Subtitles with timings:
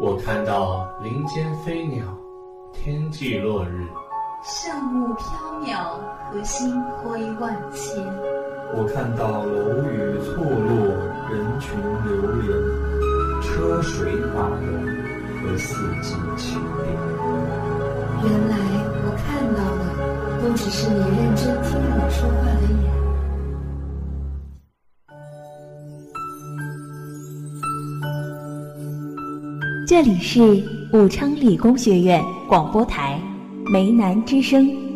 [0.00, 2.06] 我看到林间飞鸟，
[2.72, 3.84] 天际落日，
[4.44, 5.26] 上雾缥
[5.66, 5.98] 缈
[6.30, 7.98] 和星辉万千。
[8.76, 10.70] 我看到楼宇错落，
[11.28, 11.74] 人群
[12.04, 12.46] 流连，
[13.42, 14.62] 车水马龙
[15.42, 16.86] 和四季清变。
[18.22, 18.54] 原来
[19.02, 19.82] 我看到的
[20.40, 22.97] 都只是你认真听我说话的眼。
[29.88, 33.18] 这里是武昌理工学院广播台
[33.72, 34.87] 梅南之声。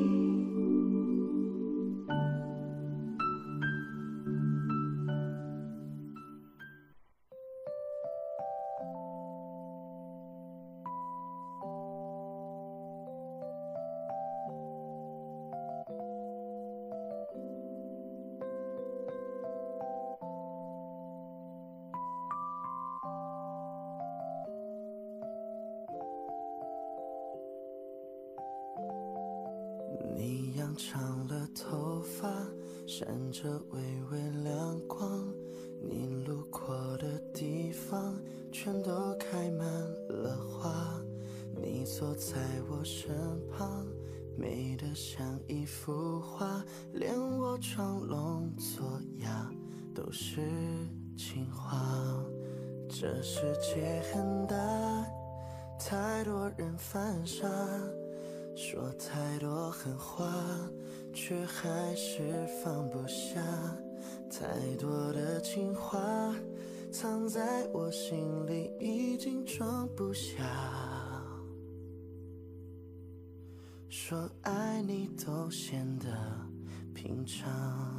[30.76, 32.28] 长了头发，
[32.86, 35.26] 闪着微微亮光。
[35.80, 38.16] 你路过的地方，
[38.52, 39.66] 全都开满
[40.08, 41.00] 了花。
[41.54, 42.36] 你坐在
[42.68, 43.14] 我身
[43.50, 43.86] 旁，
[44.36, 49.50] 美得像一幅画，连我装聋作哑
[49.94, 50.40] 都是
[51.16, 51.78] 情话。
[52.88, 54.56] 这世界很大，
[55.78, 57.48] 太多人犯傻。
[58.64, 60.24] 说太多狠话，
[61.12, 62.22] 却还是
[62.62, 63.42] 放不下。
[64.30, 64.46] 太
[64.76, 66.32] 多的情话
[66.92, 70.44] 藏在我心里，已经装不下。
[73.88, 76.06] 说爱你都显得
[76.94, 77.91] 平常。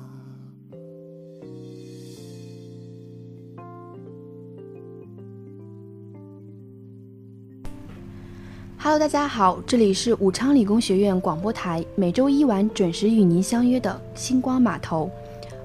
[8.84, 15.10] Hello，大家好，这里是武昌理工学院广播台，每周一晚准时与您相约的星光码头，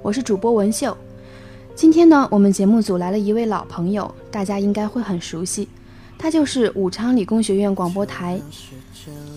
[0.02, 0.96] 我是主播文秀。
[1.74, 5.68] 今天呢，我们节目组来了一位老朋友，大家应该会很熟悉，
[6.16, 8.40] 他就是武昌理工学院广播台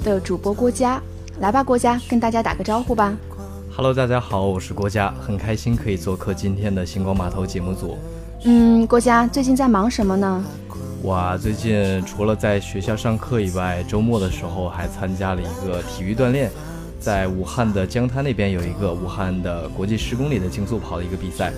[0.04, 1.02] 的主播郭嘉。
[1.40, 3.18] 来吧，郭嘉，跟大家打个招呼吧。
[3.76, 7.98] Hello，大家好，我是郭嘉，很开心可以做客今天的星光码头节目组。
[8.44, 10.46] 嗯，郭嘉最近在忙什么呢？
[11.04, 16.52] 我最近除了在学校上课以外，周末的时候还参加了一个体育锻炼，
[17.00, 21.52] 在武汉的江滩那边有一个武汉的国际十公里的竞速跑的一个比赛。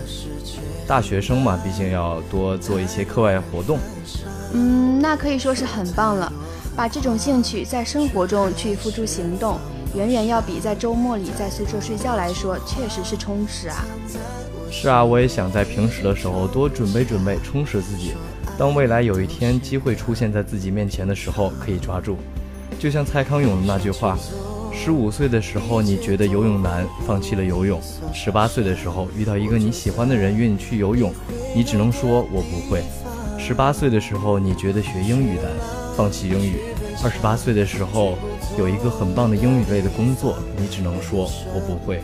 [0.87, 3.79] 大学生嘛，毕竟要多做一些课外活动。
[4.53, 6.31] 嗯，那可以说是很棒了，
[6.73, 9.59] 把这种兴趣在生活中去付诸行动，
[9.93, 13.83] 远远要比在周末里在宿舍睡觉来说，确实是充实啊。
[14.71, 18.13] 是啊，我也想在平时的时候多准备准备，充实自己。
[18.57, 22.17] 当未来有一天机会出现在自己面前的时候，可以抓住。
[22.79, 24.17] 就像蔡康永的那句话：
[24.71, 27.79] 十五岁的时候你觉得游泳难，放弃了游泳；
[28.13, 31.11] 十八岁的时候遇到一个你喜欢的人约你去游泳，
[31.55, 32.81] 你只能说我不会；
[33.39, 35.45] 十八岁的时候你觉得学英语难，
[35.97, 36.57] 放弃英语；
[37.03, 38.17] 二十八岁的时候
[38.57, 42.01] 有一个很棒的英语类的工作，你只能说我不会。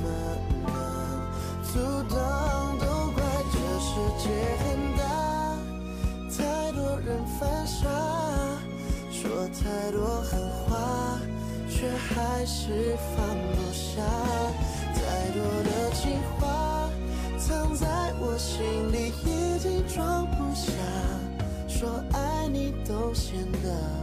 [19.60, 20.72] 里，已经装不下。
[21.68, 23.99] 说爱你都显得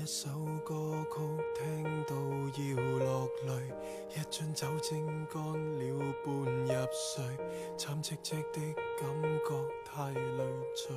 [0.00, 0.28] 一首
[0.64, 1.18] 歌曲
[1.56, 3.50] 听到要落泪，
[4.14, 7.24] 一樽酒精干了半入睡，
[7.76, 10.94] 惨戚戚的感觉太累赘。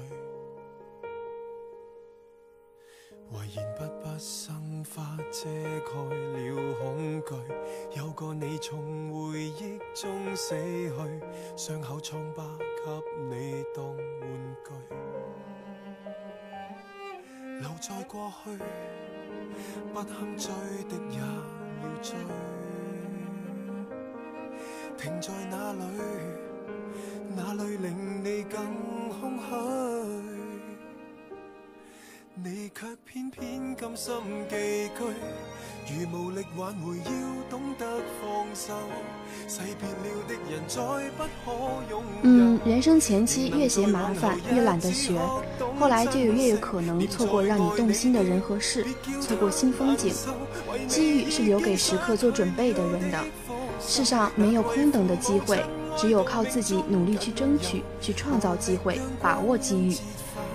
[3.32, 7.34] 遗言不不生花遮盖了恐惧，
[7.98, 10.94] 有个你从回忆中死去，
[11.58, 12.44] 伤口疮疤
[12.86, 12.92] 给
[13.36, 14.72] 你当玩具。
[17.62, 18.50] 留在过去，
[19.94, 20.50] 不堪追
[20.90, 21.24] 的也要
[22.02, 22.16] 追。
[24.98, 25.84] 停在哪里？
[27.36, 28.58] 哪里令你更
[29.10, 29.46] 空虚？
[32.34, 34.16] 你却偏偏甘心
[34.50, 34.56] 寄
[34.90, 35.00] 居，
[35.88, 37.12] 如无力挽回，要
[37.50, 37.86] 懂得
[38.22, 38.74] 放手。
[39.48, 40.82] 誓别了的人，再
[41.18, 41.52] 不可
[41.90, 45.20] 拥嗯，人生前期越嫌麻烦，越懒得学，
[45.80, 48.86] 后来就越有可能错过让你动心的人和事，
[49.20, 50.14] 错过新风景。
[50.88, 53.20] 机遇是留给时刻做准备的人的，
[53.80, 55.64] 世上没有空等的机会，
[55.98, 59.98] 只有靠自己努力去争取，去创造机会，把握机遇。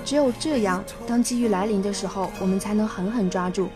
[0.04, 3.68] 只有这样，当机遇来临的时候，我们才能狠狠抓住。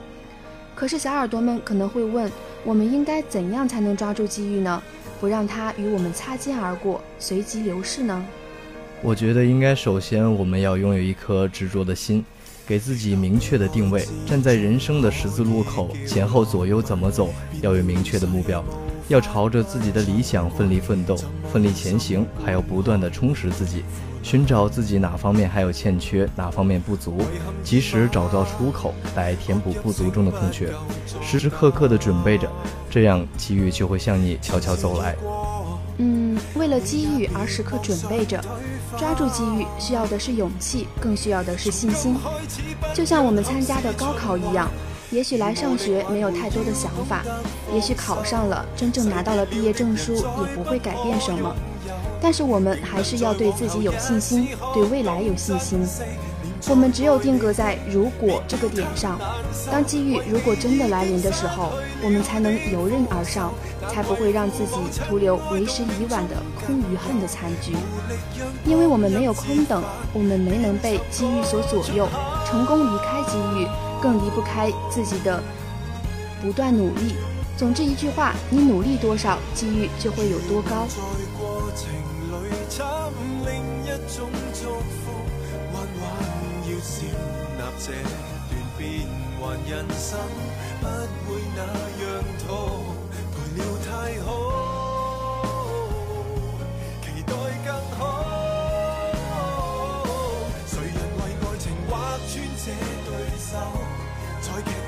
[0.80, 2.32] 可是小耳朵们可能会问，
[2.64, 4.82] 我们应该怎样才能抓住机遇呢？
[5.20, 8.24] 不让它与我们擦肩而过，随即流逝呢？
[9.02, 12.24] 我觉得应该首先我们要拥有一颗执着的心，
[12.66, 17.28] 给自己明确的定位，站在人生的十字路口，前后左右怎么走，
[17.60, 18.64] 要有明确的目标。
[19.10, 21.16] 要朝着自己的理想奋力奋斗，
[21.52, 23.82] 奋力前行，还要不断的充实自己，
[24.22, 27.18] 寻找自己哪方面还有欠缺，哪方面不足，
[27.64, 30.72] 及时找到出口来填补不足中的空缺，
[31.20, 32.48] 时时刻刻的准备着，
[32.88, 35.16] 这样机遇就会向你悄悄走来。
[35.98, 38.40] 嗯，为了机遇而时刻准备着，
[38.96, 42.14] 抓住机遇需要的是勇气，更需要的是信心，
[42.94, 44.70] 就像我们参加的高考一样。
[45.10, 47.24] 也许来上学没有太多的想法，
[47.74, 51.54] 也许考上了，真正拿到了毕业证书也不会改变什么。
[52.22, 55.80] 但是我们还是要对自己有信心，对未来有信心。
[56.68, 59.18] 我们只有定格在“如果”这个点上，
[59.72, 61.72] 当机遇如果真的来临的时候，
[62.04, 63.52] 我们才能游刃而上，
[63.88, 67.74] 才不会让自己徒留为时已晚的空余恨的残局。
[68.64, 69.82] 因为我们没有空等，
[70.12, 72.06] 我们没能被机遇所左右，
[72.46, 73.66] 成功离开机遇。
[74.02, 75.42] 更离不开自己的
[76.40, 77.14] 不断努力。
[77.56, 80.86] 总之一句话，你努力多少，机遇就会有多高。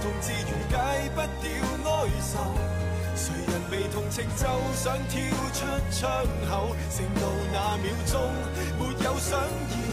[0.03, 1.47] 痛自然解不掉
[1.93, 2.33] 哀愁。
[3.15, 4.43] 谁人被同情就
[4.75, 5.21] 想跳
[5.53, 7.23] 出窗口，剩到
[7.53, 8.21] 那秒钟，
[8.79, 9.92] 没有想要。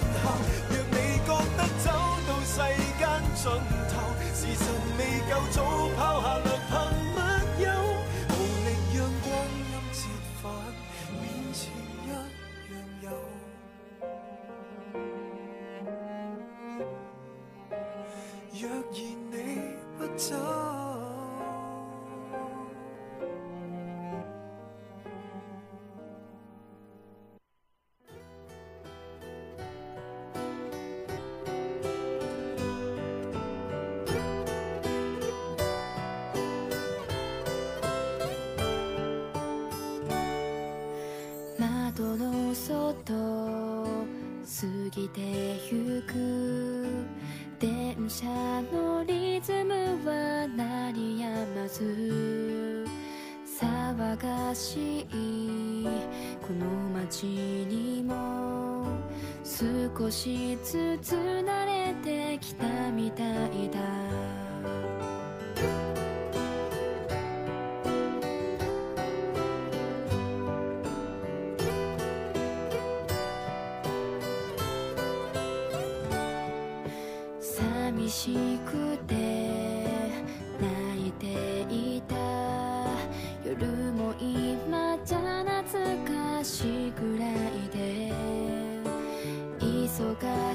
[60.00, 63.80] 少しずつ慣れてきたみたいだ。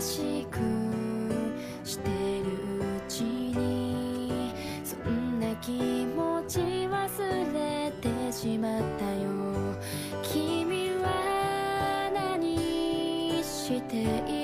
[0.05, 0.59] しく
[1.83, 2.45] してる
[2.79, 4.53] うちに
[4.85, 9.31] そんな気持ち忘れてしまったよ。
[10.23, 13.97] 君は何して
[14.29, 14.44] い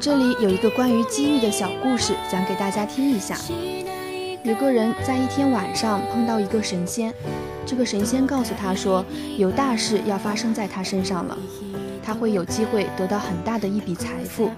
[0.00, 3.36] 这里有一个关于机遇的小故事，讲给大家听一下。
[4.44, 7.12] 有个人在一天晚上碰到一个神仙，
[7.66, 9.04] 这个神仙告诉他说，
[9.36, 11.36] 有大事要发生在他身上了，
[12.00, 14.50] 他会有机会得到很大的一笔财富，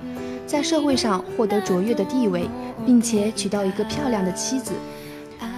[0.47, 2.47] 在社会上获得卓越的地位，
[2.85, 4.73] 并且娶到一个漂亮的妻子。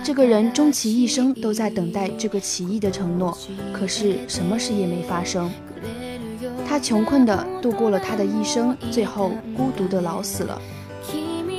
[0.04, 3.36] 这个人终其一生都在等待这个奇异的承诺，
[3.72, 5.50] 可是什么事也没发生。
[6.72, 10.58] 他穷困地度过了他的一生，最后孤独地老死了。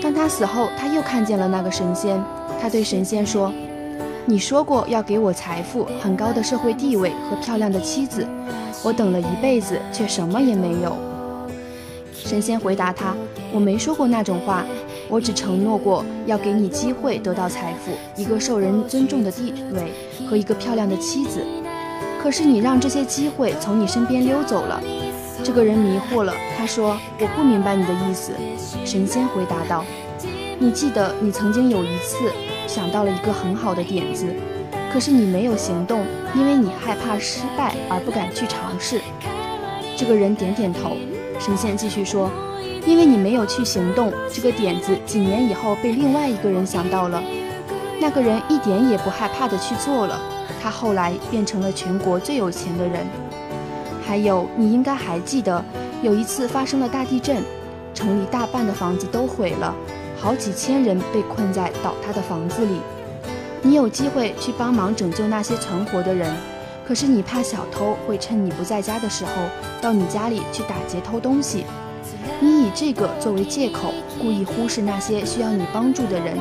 [0.02, 2.20] 当他死后，他又看见了那个神仙。
[2.60, 3.54] 他对神仙说
[4.26, 8.28] ：“你说过要给我财富、很高的社会地位和漂亮的妻子，
[8.84, 10.98] 我等了一辈子，却什么也没有。”
[12.12, 13.14] 神仙回答他
[13.54, 14.66] ：“我没说过那种话，
[15.10, 19.94] 我只承诺过要给你机会得到财富、一个受人尊重的地位
[20.28, 21.40] 和一个漂亮的妻子。
[22.20, 24.82] 可是你让这些机会从你身边溜走了。”
[25.44, 28.32] 这个人迷惑了，他说：“我不明白你的意思。”
[28.86, 29.84] 神仙回答道
[30.58, 32.32] ：“你记得你曾经有一次。”
[32.66, 34.26] 想到了一个很好的点子，
[34.92, 39.02] 可是你没有行动，因为你害怕失败而不敢去尝试。
[39.98, 40.96] 这个人点点头。
[41.38, 42.32] 神仙继续说
[42.88, 47.22] ：“因为你没有去行动，这个点子几年以后被另外一个人想到了。
[48.00, 50.20] 那个人一点也不害怕的去做了，
[50.62, 53.06] 他后来变成了全国最有钱的人。
[54.06, 55.64] 还有，你应该还记得，
[56.02, 57.44] 有一次发生了大地震，
[57.94, 59.74] 城里大半的房子都毁了。”
[60.20, 62.80] 好几千人被困在倒塌的房子里，
[63.62, 66.34] 你有机会去帮忙拯救那些存活的人，
[66.88, 69.32] 可是你怕小偷会趁你不在家的时候
[69.82, 71.66] 到你家里去打劫偷东西，
[72.40, 76.38] 你以这个作为借口，故意忽视那些需要你帮助的人，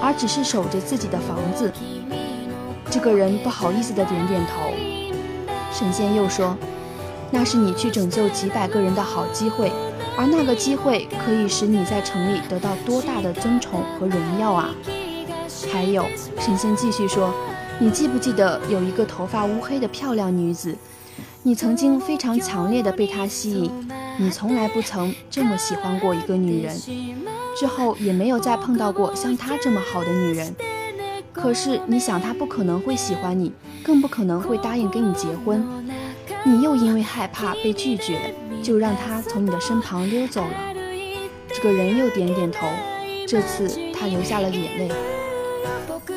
[0.00, 1.70] 而只是守着自己的房子。
[2.90, 4.72] 这个人不好意思的点点头。
[5.70, 6.56] 神仙又说
[7.36, 9.70] ：“那是你去拯救几百个人的好机会。”
[10.18, 14.70] 而那个机会可以使你在城里得到多大的尊崇和荣耀啊！
[15.70, 16.06] 还有，
[16.38, 17.34] 神仙继续说
[17.78, 20.74] ：“你记不记得有一个头发乌黑的漂亮女子？
[21.42, 23.70] 你曾经非常强烈的被她吸引，
[24.16, 26.74] 你从来不曾这么喜欢过一个女人，
[27.54, 30.56] 之后也没有再碰到过像她这么好的女人。
[31.30, 33.52] 可是你想，她不可能会喜欢你，
[33.84, 35.62] 更不可能会答应跟你结婚。
[36.46, 40.74] 你又因为害怕被拒绝。”就让他从你的身旁溜走了。
[41.54, 42.66] 这个人又点点头，
[43.24, 44.90] 这次他流下了眼泪。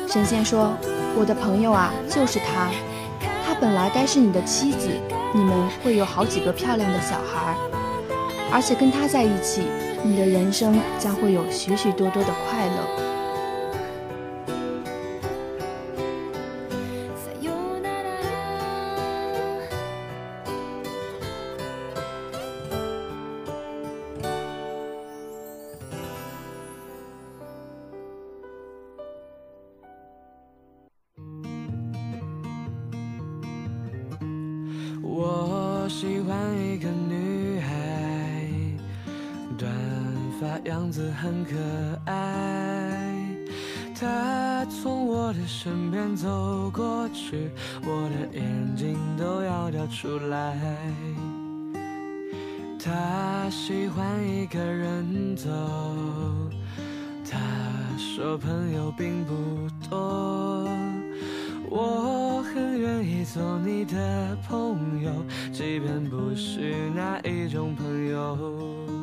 [0.08, 0.72] 神仙说
[1.16, 2.70] ：“我的朋友啊，就是她，
[3.46, 4.88] 她本来该是你的妻子，
[5.32, 7.54] 你们会有好几个漂亮的小孩，
[8.50, 9.62] 而且跟她在一起，
[10.02, 12.89] 你的人生将会有许许多多的快乐。”
[46.20, 47.48] 走过去，
[47.82, 50.54] 我的眼睛都要掉出来。
[52.78, 55.48] 他喜欢一个人走，
[57.24, 57.38] 他
[57.96, 59.32] 说朋友并不
[59.88, 60.68] 多，
[61.70, 65.10] 我很愿意做你的朋友，
[65.52, 68.99] 即便不是那一种朋友。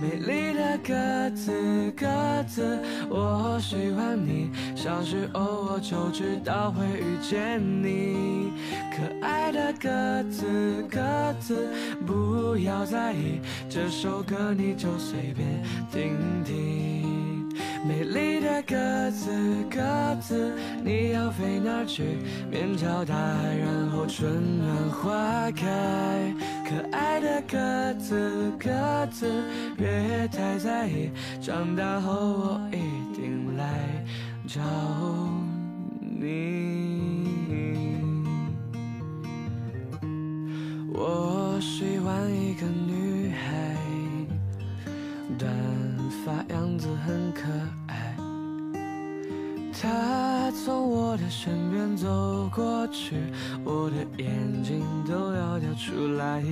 [0.00, 2.06] 美丽的鸽子，鸽
[2.48, 2.78] 子，
[3.10, 4.50] 我喜欢你。
[4.74, 5.40] 小时候
[5.70, 8.52] 我就知道会遇见你。
[8.96, 11.00] 可爱的鸽子，鸽
[11.38, 11.68] 子，
[12.06, 17.50] 不要在意这首歌，你就随便听听。
[17.86, 19.30] 美丽的鸽子，
[19.70, 19.80] 鸽
[20.20, 22.18] 子，你要飞哪去？
[22.50, 26.34] 面朝大海，然后春暖花开。
[26.70, 28.70] 可爱的鸽子，鸽
[29.10, 29.26] 子，
[29.76, 31.10] 别太在意，
[31.42, 32.76] 长大后我一
[33.12, 33.66] 定来
[34.46, 34.60] 找
[35.98, 37.26] 你。
[40.92, 43.76] 我喜欢一个女孩，
[45.36, 45.52] 短
[46.24, 47.48] 发样子很可
[47.88, 48.14] 爱。
[49.72, 49.88] 她
[50.62, 53.16] 从我的身边走过去，
[53.64, 56.42] 我的眼睛都要掉出来。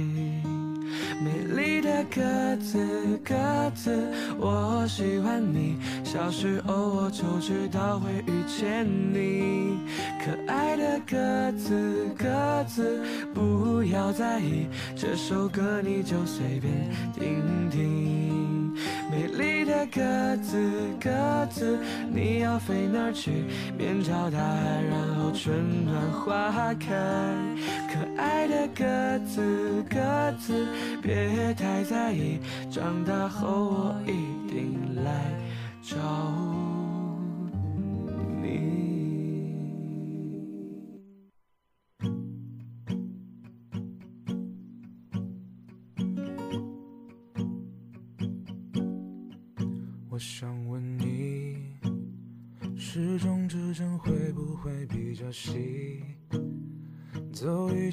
[1.21, 2.79] 美丽的鸽子，
[3.23, 3.35] 鸽
[3.75, 3.91] 子，
[4.39, 5.77] 我喜欢你。
[6.05, 9.79] 小时候我就知道会遇见你。
[10.25, 13.03] 可爱的鸽子，鸽子，
[13.35, 16.73] 不要在意这首歌，你就随便
[17.13, 18.68] 听听。
[19.11, 20.59] 美丽的鸽子，
[21.01, 21.79] 鸽子，
[22.13, 23.45] 你要飞哪儿去？
[23.77, 26.95] 面朝大海，然后春暖花开。
[27.89, 29.99] 可爱的鸽子，鸽
[30.39, 30.67] 子，
[31.01, 32.39] 别太在意，
[32.71, 34.13] 长大后我一
[34.47, 35.08] 定来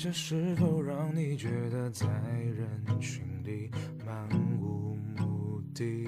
[0.06, 3.72] 走一下是否让你觉得在人群里
[4.06, 4.30] 漫
[4.62, 6.06] 无目的？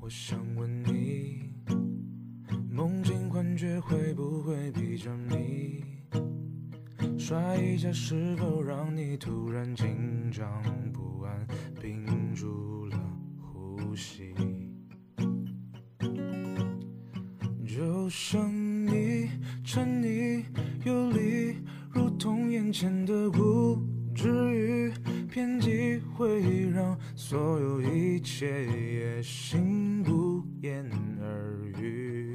[0.00, 1.52] 我想问你，
[2.68, 5.84] 梦境幻觉会不会逼着你？
[7.16, 10.85] 摔一下是否让你突然紧张
[26.16, 32.34] 会让所有一切也心不言而喻。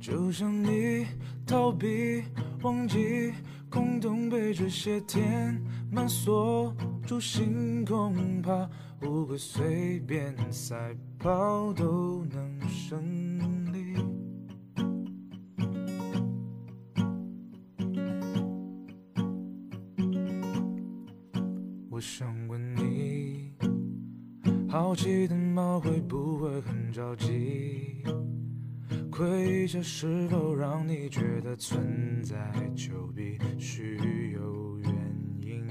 [0.00, 1.06] 就像你
[1.46, 2.24] 逃避、
[2.62, 3.32] 忘记，
[3.68, 6.74] 空洞被这些填满，锁
[7.06, 8.68] 住心，恐怕
[9.02, 13.29] 乌龟随便赛跑都能胜
[24.90, 28.02] 好奇的猫会不会很着急？
[29.08, 32.36] 窥一下是否让你觉得存在
[32.74, 34.92] 就必须有原
[35.40, 35.68] 因？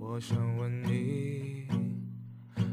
[0.00, 1.68] 我想问你，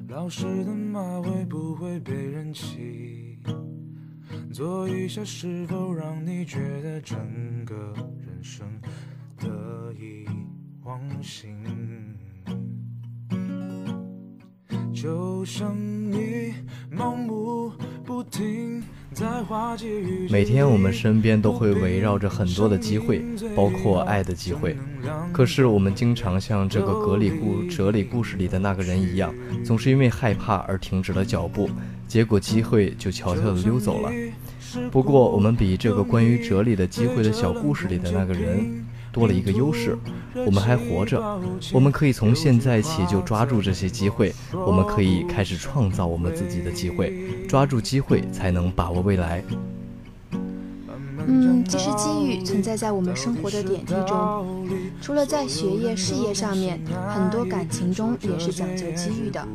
[0.07, 3.37] 老实的马会不会被人骑？
[4.51, 7.93] 做一下是否让你觉得整个
[8.25, 8.81] 人生
[9.37, 10.25] 得意
[10.81, 12.12] 忘形？
[20.29, 23.21] 每天我们身边都会围绕着很多的机会，
[23.53, 24.77] 包括爱的机会。
[25.33, 29.35] 可是我们经常像这个格里故哲理故事里的那个人一样，
[29.65, 31.69] 总是因为害怕而停止了脚步，
[32.07, 34.09] 结果机会就悄悄地溜走了。
[34.89, 38.85] 不过我们比这个关于哲理的机会的小故事里的那个人。
[39.13, 39.97] 多了一个优势，
[40.45, 41.39] 我们还活着，
[41.71, 47.13] 我们可以从现在起就抓住这些机会，我们可以开始创造我们自己的机会，
[47.47, 49.43] 抓住机会才能把握未来。
[51.25, 54.67] 嗯，其实机遇存在在我们生活的点滴中，
[54.99, 59.47] 除了在学业、事业上面，很多感情中也是讲究机遇的。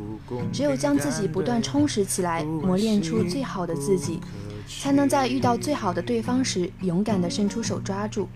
[0.53, 4.19] 只有将自己不断充实起来，磨练出最好的自己，
[4.81, 8.27] 才能在遇到最好的对方时，勇敢地伸出手抓住。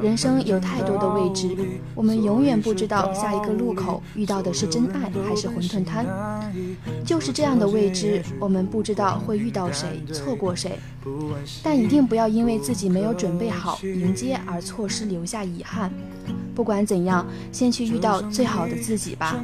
[0.00, 1.56] 人生有太多的未知，
[1.94, 6.06] 我们永远不知道下一个路口遇到的是真爱还是馄饨摊。
[7.04, 10.78] 就是这样的未知，我们不知道会遇到谁，错过谁。
[11.62, 15.90] 但一定不要因为自己没有准备好迎接而错失留下遗憾。
[16.54, 19.42] 不管怎样，先去遇到最好的自己吧。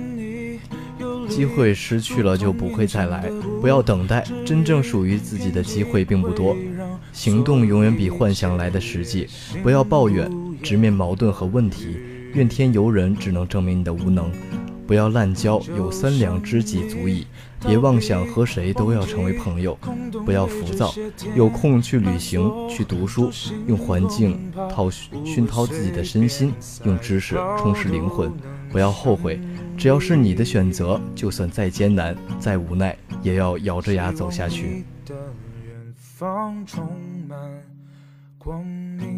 [1.29, 6.55] 机会失去了就不会再来，不要等待，真正属于自己的机会并不多。
[7.13, 9.29] 行动永远比幻想来的实际。
[9.63, 10.31] 不要抱怨，
[10.65, 11.97] 直面矛盾和问题。
[12.33, 14.33] 怨天尤人只能证明你的无能。
[14.87, 17.27] 不要滥交，有三两知己足矣。
[17.67, 19.79] 别妄想和谁都要成为朋友。
[20.27, 20.93] 不要浮躁，
[21.35, 23.31] 有空去旅行，去读书，
[23.67, 26.53] 用环境掏熏陶自己的身心，
[26.85, 28.31] 用知识充实灵魂。
[28.71, 29.41] 不要后悔。
[29.77, 34.85] 只要是你的选择，就算再艰难、再无奈，也要咬着牙走下去。
[35.09, 36.85] 远方充
[37.27, 37.39] 满
[38.37, 39.14] 光明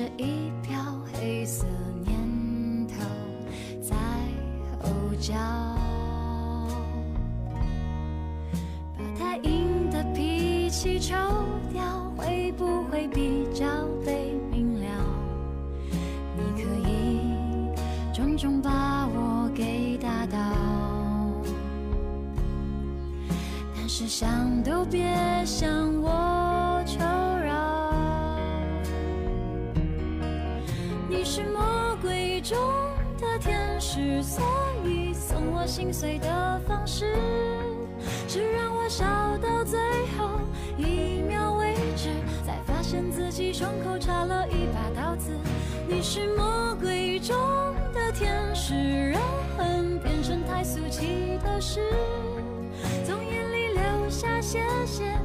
[0.00, 0.80] 这一瓢
[1.12, 1.66] 黑色
[2.06, 2.16] 念
[2.88, 2.94] 头
[3.82, 3.94] 在
[4.80, 4.88] 吼
[5.20, 5.34] 叫。
[8.96, 11.14] 把太硬的脾气抽
[11.70, 11.82] 掉，
[12.16, 13.66] 会不会比较
[14.02, 14.86] 被明了？
[16.34, 17.20] 你可以
[18.14, 20.38] 重重把我给打倒，
[23.76, 25.04] 但是想都别
[25.44, 25.99] 想
[35.70, 37.14] 心碎的方式
[38.26, 39.06] 是让我笑
[39.38, 39.78] 到最
[40.18, 40.40] 后
[40.76, 42.08] 一秒为止，
[42.44, 45.30] 才发现自己胸口插了一把刀子。
[45.88, 47.36] 你是魔鬼中
[47.94, 49.22] 的天使，让
[49.56, 51.80] 恨变成太俗气的事，
[53.06, 55.16] 从眼里流下谢谢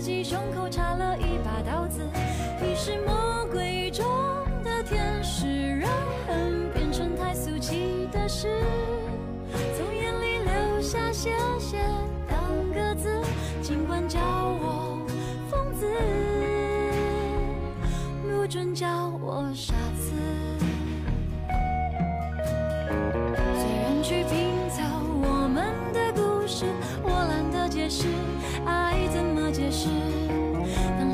[0.00, 2.00] 自己胸口插了一把刀子。
[2.58, 4.02] 你是魔鬼中
[4.64, 5.90] 的天使，让
[6.26, 8.48] 恨变成太俗气的事，
[9.76, 11.84] 从眼里流下谢谢
[12.26, 12.40] 当
[12.72, 13.20] 个字，
[13.60, 14.18] 尽管叫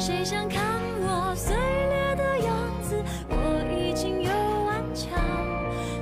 [0.06, 0.62] 谁想看
[1.00, 2.94] 我碎裂的样子，
[3.28, 3.34] 我
[3.76, 4.30] 已经有
[4.64, 5.18] 顽强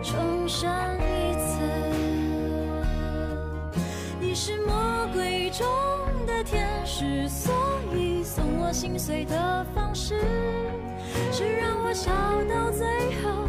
[0.02, 1.56] 重生一次。
[4.20, 5.66] 你是魔鬼中
[6.26, 7.54] 的天使，所
[7.96, 10.20] 以送我心碎的方式
[11.32, 12.12] 是让我笑
[12.44, 12.86] 到最
[13.22, 13.48] 后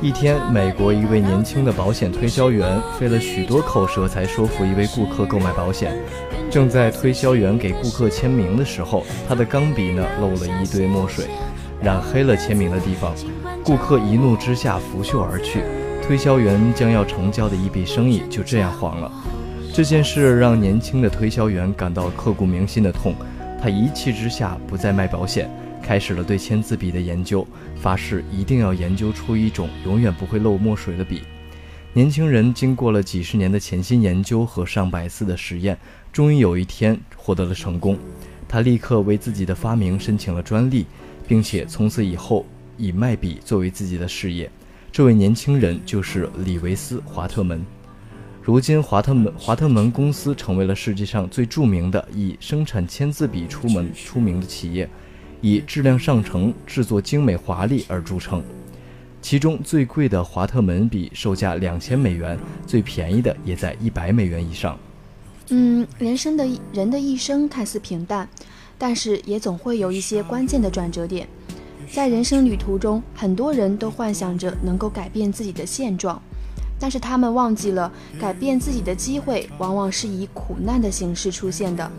[0.00, 5.96] 一天，美国一位年轻的保险推销员费了许多口舌才说服一位顾客购买保险。
[6.50, 11.26] 正在推销员给顾客签名的时候，他的钢笔呢漏了一堆墨水，
[11.80, 13.14] 染黑了签名的地方。
[13.64, 15.62] 顾客一怒之下拂袖而去，
[16.02, 19.10] 推销员将要成交的一笔生意就这样黄了。
[19.72, 23.14] 这件事让年轻的推销员感到刻骨铭心的痛，
[23.62, 25.48] 他一气之下不再卖保险，
[25.82, 31.22] 开始了对签字笔的研究，发誓一定要研究出一种永远不会漏墨水的笔。
[31.92, 35.76] 年轻人经过了几十年的潜心研究和上百次的实验，
[36.10, 37.98] 终于有一天获得了成功。
[38.48, 40.86] 他立刻为自己的发明申请了专利，
[41.26, 42.46] 并且从此以后
[42.78, 44.50] 以卖笔作为自己的事业。
[44.90, 47.64] 这位年轻人就是李维斯·华特门。
[48.42, 54.88] 如今，华特门华特门公司成为了世界上最著名的以生产签字笔出门出名的企业，
[55.42, 58.42] 以质量上乘、制作精美华丽而著称。
[59.20, 64.78] 其中最贵的华特门笔售价两千美元，最便宜的也在一百美元以上。
[65.50, 68.28] 嗯，人生的人的一生看似平淡，
[68.78, 71.28] 但是也总会有一些关键的转折点。
[71.90, 76.20] 在人生旅途中，很多人都幻想着能够改变自己的现状，
[76.78, 81.90] 但是他们忘记了，改变自己的机会往往是以苦难的形式出现的。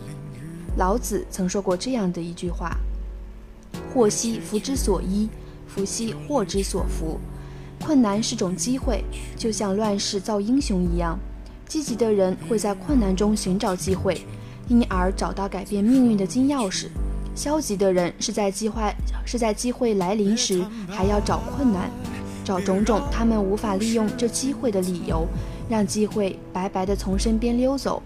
[0.78, 2.76] 老子曾说过这样的一句话
[3.94, 5.30] ：“祸兮福之所依，
[5.68, 7.20] 福兮祸之所伏。”
[7.80, 9.04] 困难是种机会，
[9.36, 11.20] 就像乱世造英雄一样。
[11.68, 14.22] 积极的人会在困难中寻找机会，
[14.70, 16.88] 因而找到改变命运的金钥匙；
[17.36, 18.82] 消极的人是在机会
[19.26, 21.90] 是在机会来临时还要找困难，
[22.46, 25.28] 找种种他们无法利用这机会的理由，
[25.68, 28.02] 让机会白白的从身边溜走。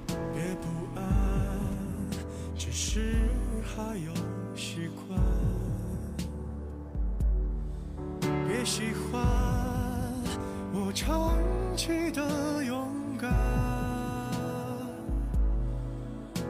[8.58, 9.22] 别喜欢
[10.74, 11.38] 我长
[11.76, 13.32] 期的勇敢，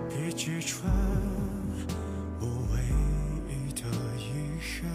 [0.08, 0.90] 别揭穿
[2.40, 2.80] 我唯
[3.50, 3.82] 一的
[4.16, 4.90] 遗憾。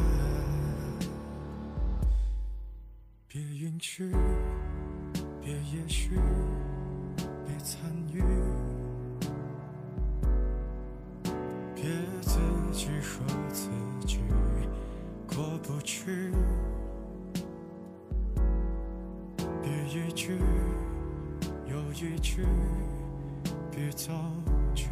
[3.28, 4.10] 别允许，
[5.42, 6.18] 别延续。
[23.70, 24.12] 别早
[24.74, 24.86] 去。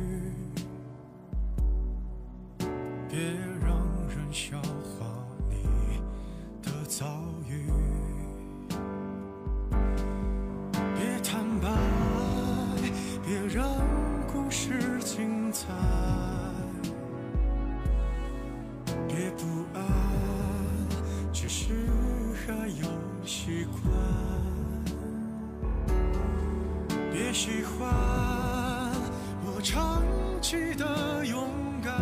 [27.43, 27.89] 喜欢
[29.47, 30.03] 我长
[30.43, 31.49] 期的勇
[31.83, 31.97] 敢，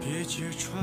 [0.00, 0.82] 别揭穿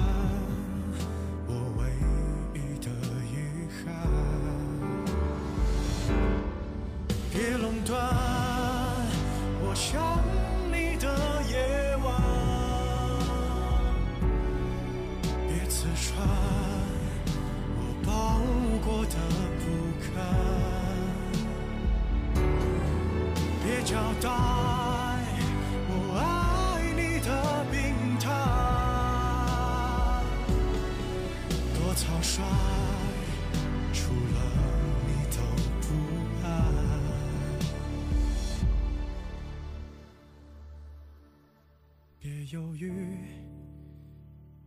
[42.24, 43.18] 别犹豫，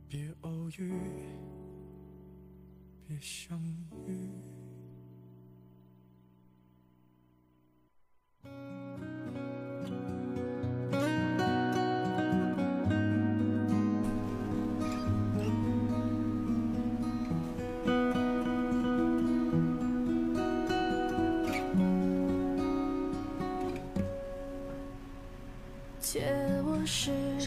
[0.06, 0.92] 别偶遇，
[3.08, 3.58] 别相
[4.06, 4.55] 遇。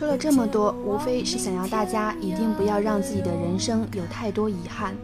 [0.09, 4.95] 了这么多，无非是想要大家一定不要让自己的人生有太多遗憾，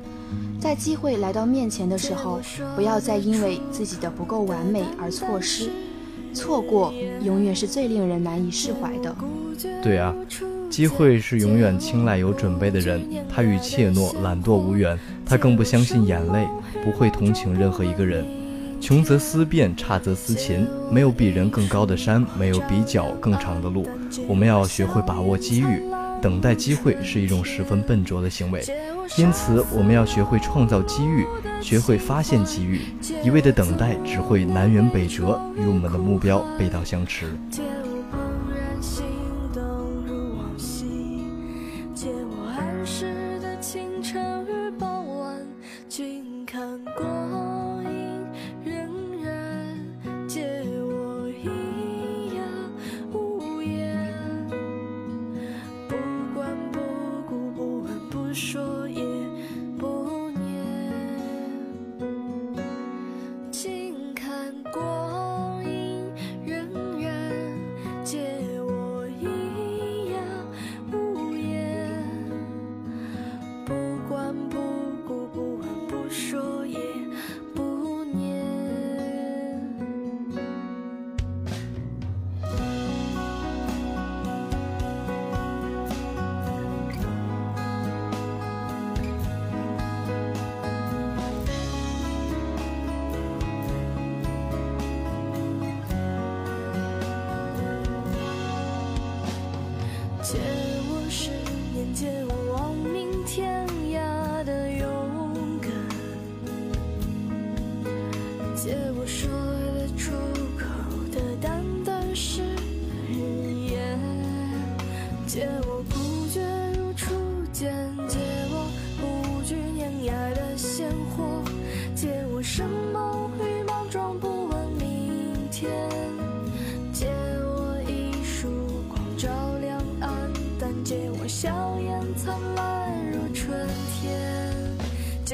[0.60, 2.40] 在机会来到面前的时候，
[2.76, 5.70] 不要再因为自己的不够完美而错失。
[6.34, 9.16] 错过永远是最令人难以释怀的。
[9.82, 10.14] 对啊，
[10.70, 13.02] 机会是永远青睐有准备的人，
[13.34, 16.46] 他与怯懦、懒惰无缘，他更不相信眼泪，
[16.84, 18.26] 不会同情任何一个人。
[18.80, 20.68] 穷则思变，差则思勤。
[20.92, 23.88] 没有比人更高的山，没有比脚更长的路。
[24.28, 25.82] 我们要学会把握机遇，
[26.22, 28.64] 等待机会是一种十分笨拙的行为。
[29.18, 31.26] 因此，我们要学会创造机遇，
[31.62, 32.82] 学会发现机遇。
[33.24, 37.28] 一味的等待只会南辕北辙，与我们的目标背道相驰。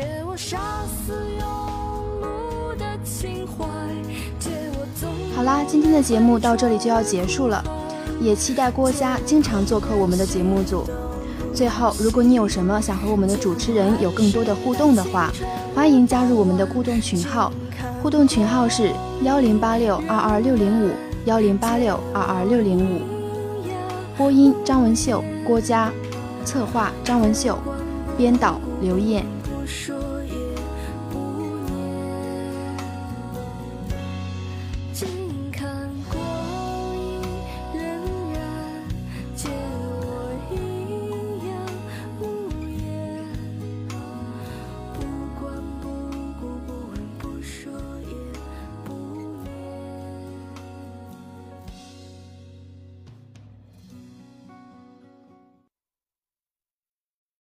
[0.02, 1.44] 借我杀死庸
[2.24, 3.66] 碌的情怀，
[4.40, 7.64] 借我纵好啦，今天的节目到这里就要结束了，
[8.20, 10.84] 也期待郭嘉经常做客我们的节目组。
[11.54, 15.32] 最后，如果你有什么想和我们的主持人有更多的互动的话，
[15.76, 17.54] 欢迎加入我们的互动群号，
[18.02, 20.90] 互动群号是幺零八六二二六零五
[21.26, 23.02] 幺零八六二二六零五。
[24.18, 25.92] 播音：张文秀、郭嘉，
[26.44, 27.56] 策划：张文秀，
[28.18, 29.24] 编导：刘艳。
[29.66, 30.01] 说